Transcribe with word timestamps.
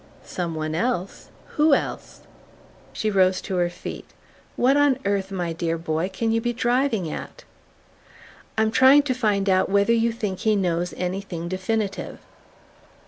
"Some 0.25 0.55
one 0.55 0.73
else? 0.73 1.29
Who 1.57 1.75
else?" 1.75 2.21
She 2.91 3.11
rose 3.11 3.39
to 3.41 3.57
her 3.57 3.69
feet. 3.69 4.07
"What 4.55 4.75
on 4.75 4.97
earth, 5.05 5.29
my 5.29 5.53
dear 5.53 5.77
boy, 5.77 6.09
can 6.11 6.31
you 6.31 6.41
be 6.41 6.53
driving 6.53 7.07
at?" 7.11 7.43
"I'm 8.57 8.71
trying 8.71 9.03
to 9.03 9.13
find 9.13 9.47
out 9.47 9.69
whether 9.69 9.93
you 9.93 10.11
think 10.11 10.39
he 10.39 10.55
knows 10.55 10.95
anything 10.97 11.47
definite." 11.47 12.17